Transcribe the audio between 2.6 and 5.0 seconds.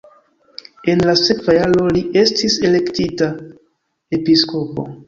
elektita episkopo.